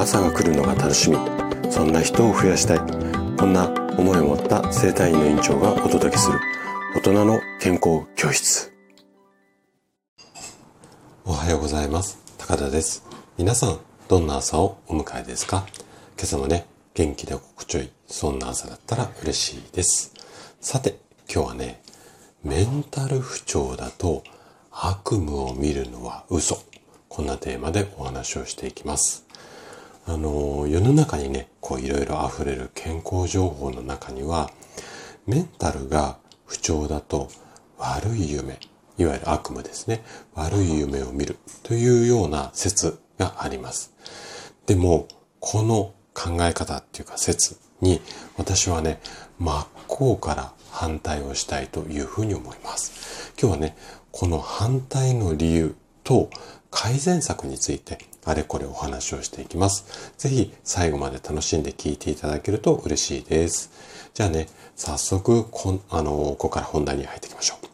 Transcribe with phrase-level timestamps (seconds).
[0.00, 1.18] 朝が来るのが楽しみ。
[1.70, 2.78] そんな人を増やしたい。
[3.36, 3.68] こんな
[3.98, 6.40] 思いを持った生体院の院長がお届けする。
[6.96, 8.72] 大人の健康教室。
[11.26, 12.18] おはようございます。
[12.38, 13.04] 高田です。
[13.36, 13.78] 皆さん
[14.08, 15.66] どんな朝をお迎えですか？
[16.16, 16.64] 今朝もね
[16.94, 20.14] 元気で心地よいそんな朝だったら嬉しいです。
[20.62, 20.98] さて
[21.30, 21.82] 今日はね
[22.42, 24.24] メンタル不調だと
[24.70, 26.56] 悪夢を見るのは嘘。
[27.10, 29.26] こんなテーマでお話をしていきます。
[30.06, 34.50] あの世の中にねこういろいろ溢れる健康情報の中には
[35.26, 37.28] メンタルが不調だと
[37.78, 38.58] 悪い夢
[38.98, 40.02] いわゆる悪夢ですね
[40.34, 43.92] 悪い夢を見るというような説があります。
[44.66, 45.06] でも
[45.38, 48.00] この考え方っていうか説に
[48.36, 49.00] 私はね
[49.38, 53.32] 真っ向から反対をしたいというふうに思います。
[53.40, 53.76] 今日はね
[54.12, 55.74] この反対の理由
[56.04, 56.30] と
[56.70, 60.12] 改善策についてあれこれお話をしていきます。
[60.18, 63.70] ぜひ最後まで楽しんで聞いていただけると嬉しいです。
[64.12, 67.66] じゃあね、早速こ、あの、ここから本題に入っていきましょう。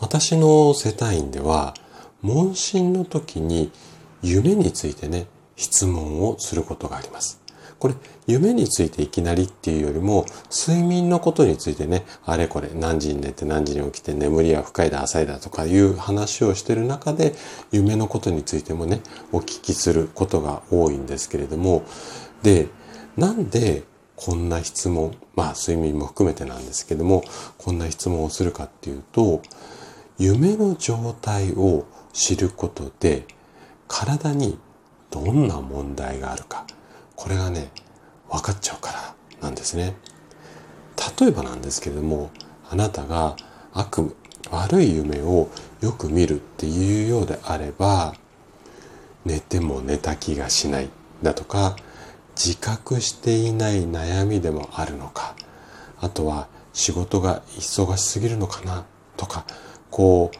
[0.00, 1.74] 私の世帯院では、
[2.22, 3.70] 問診の時に
[4.22, 7.41] 夢についてね、質問をすることがあります。
[7.82, 7.96] これ、
[8.28, 10.24] 夢についていきなりっていうよりも、
[10.56, 17.34] 睡眠のことについてね、あれこれ何時に寝て何時に起きて眠りは深いだ浅いだとかいう話をしてる中で、
[17.72, 19.00] 夢のことについてもね、
[19.32, 21.82] お聞きすることが多いんですけれども、
[22.44, 22.68] で、
[23.16, 23.82] なんで
[24.14, 27.24] こんな質問、まあ睡眠も含めてなんですけども、
[27.58, 29.42] こんな質問をするかっていうと、
[30.20, 33.26] 夢の状態を知ることで、
[33.88, 34.56] 体に
[35.10, 36.64] どんな問題があるか、
[37.22, 37.70] これがね、
[38.28, 39.94] 分かっちゃうからなんですね。
[41.20, 42.32] 例えばなんですけれども、
[42.68, 43.36] あなたが
[43.72, 44.10] 悪夢、
[44.50, 45.48] 悪い夢を
[45.82, 48.14] よく見るっていうようであれば、
[49.24, 50.88] 寝ても寝た気がしない
[51.22, 51.76] だとか、
[52.34, 55.36] 自覚していない悩みでもあるのか、
[56.00, 58.84] あとは仕事が忙しすぎるのかな
[59.16, 59.44] とか、
[59.92, 60.32] こ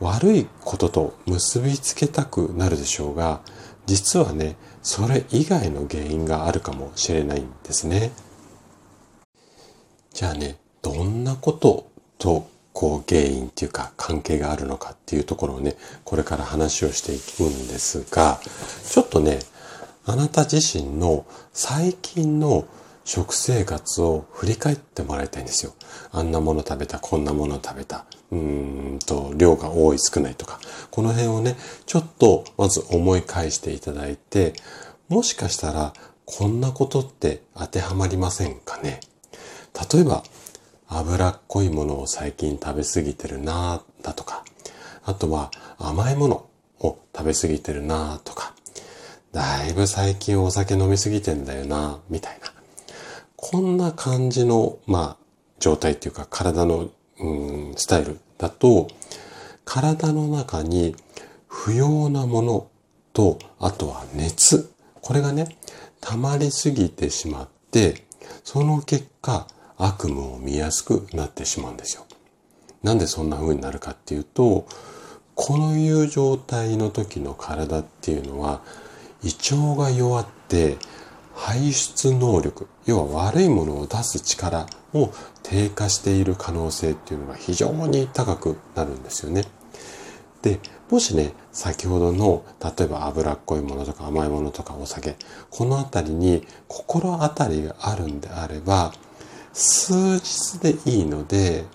[0.00, 3.42] う、悪いことと結びつけたくなるでしょうが、
[3.86, 8.10] 実はね、それ以外の原因があるかもしれないんですね。
[10.12, 18.40] じゃあね、どんなこととこう原因っていうか関係があるのかっていうところをね、これから話をしていくんですが、
[18.88, 19.38] ちょっとね、
[20.04, 22.66] あなた自身の最近の
[23.06, 25.74] 食生活を振り返ってもらいたいんですよ。
[26.10, 30.58] あんなもの食べた、こんなもの食べた、うんと、量が多い少ないとか、
[30.90, 31.56] この辺をね、
[31.86, 34.54] ちょっとまず思い返していただいて、
[35.08, 35.92] もしかしたら、
[36.24, 38.98] こんなことって当てはまりませんかね？
[39.92, 40.24] 例えば、
[40.88, 44.44] 脂っこいものを最近食べ過ぎてるなぁ、だとか、
[45.04, 46.46] あとは甘いもの
[46.80, 48.52] を食べ過ぎてるなぁ、とか、
[49.30, 52.55] だいぶ最近お酒飲み過ぎてんだよなぁ、みたいな。
[53.48, 55.16] こんな感じの、まあ、
[55.60, 56.90] 状態っていうか体の、
[57.20, 58.88] うん、スタイルだと、
[59.64, 60.96] 体の中に
[61.46, 62.66] 不要なもの
[63.12, 64.68] と、あとは熱。
[65.00, 65.56] これがね、
[66.00, 68.02] 溜まりすぎてしまって、
[68.42, 69.46] その結果、
[69.78, 72.04] 悪夢を見やすくなってしまうんですよ。
[72.82, 74.66] なんでそんな風になるかっていうと、
[75.36, 78.62] こういう状態の時の体っていうのは、
[79.22, 80.78] 胃腸が弱って、
[81.36, 89.44] 排出能力、要は悪いものを出す力を低下している可能性っていうのが非常に高くなるんですよね。
[90.40, 90.58] で、
[90.90, 92.42] もしね、先ほどの、
[92.78, 95.16] 例えば脂っこいものとか甘いものとかお酒、
[95.50, 98.92] このあたりに心当たりがあるんであれば、
[99.52, 101.66] 数日でいいので、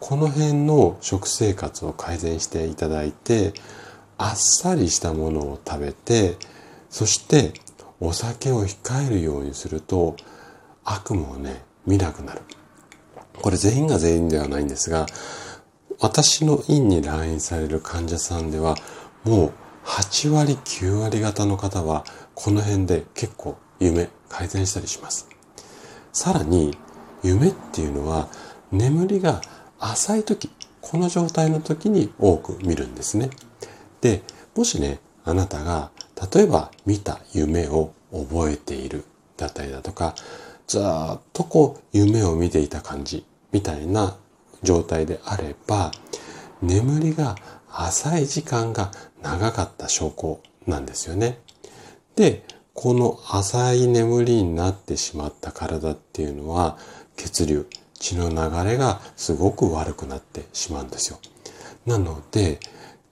[0.00, 3.54] この辺の食生活を改善していただいて、
[4.18, 6.36] あっさりしたものを食べて、
[6.90, 7.52] そして
[8.00, 10.16] お酒を控えるようにすると
[10.84, 12.42] 悪夢をね、見なくなる。
[13.40, 15.06] これ全員が全員ではないんですが、
[16.00, 18.76] 私の院に来院される患者さんでは、
[19.24, 19.52] もう
[19.84, 22.04] 8割、9割方の方は、
[22.34, 25.28] この辺で結構夢改善したりします。
[26.12, 26.76] さらに、
[27.22, 28.28] 夢っていうのは、
[28.70, 29.40] 眠りが
[29.78, 33.30] 浅い時、この状態の時に多く見るんですね。
[34.00, 34.22] で、
[34.54, 35.90] もしね、あなたが
[36.32, 39.04] 例えば見た夢を覚えている
[39.36, 40.14] だったりだとか、
[40.66, 44.16] ずっとこう夢を見ていた感じみたいな
[44.62, 45.92] 状態であれば、
[46.62, 47.36] 眠りが
[47.68, 51.38] 浅い時間が長かった証拠なんですよね。
[52.16, 56.76] で、この浅い眠りになってしまった体っていうのは
[57.16, 57.66] 血流、
[57.98, 61.18] 血の流れがすごく悪くなってしまうんですよ。
[61.86, 62.60] なので、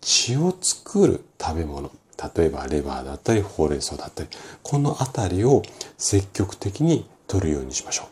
[0.00, 1.90] 血を作る食べ物、
[2.36, 4.28] 例えばレバーだったりほうれん草だったり、
[4.62, 5.62] このあたりを
[5.98, 8.08] 積極的に取るようにしましょ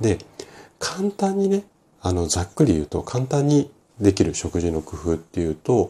[0.00, 0.04] う。
[0.04, 0.18] で、
[0.78, 1.64] 簡単にね、
[2.00, 5.88] あの、ざっくり言うと簡単にできる食事の工夫っていうと、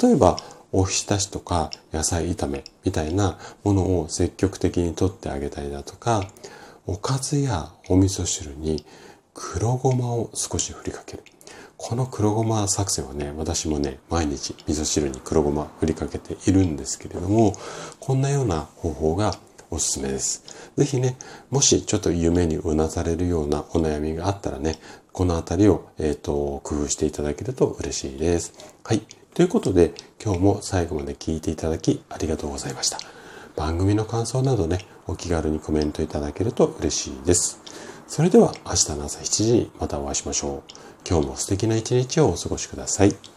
[0.00, 0.36] 例えば
[0.72, 6.24] おひたしとか野菜炒めみたいなものを積極的にとってあげたりだとか、
[6.86, 8.84] おかずやお味噌汁に
[9.32, 11.22] 黒ごまを少し振りかける。
[11.76, 17.54] この黒ごま作戦はね、私もね、毎日味噌汁に黒ごま振りかけているんですけれども、
[18.00, 19.34] こんなような方法が
[19.70, 20.44] おすすめです。
[20.76, 21.16] ぜひね、
[21.50, 24.78] もしちょっと夢にうなされるようなお悩みがあったらね、
[25.12, 28.52] このあたりを、えっ、ー、と、工夫していただけると嬉しいです。
[28.84, 29.02] はい。
[29.34, 32.98] ということで、今日も最後まで聞いていただきありがとうございました。
[33.56, 37.60] 番組の感想などね、お気軽にコメントいただけると嬉しいです。
[38.06, 40.72] それでは明日の朝7時にまたお会いしましょう。
[41.08, 43.33] 今日も素敵な一日をお過ごしください。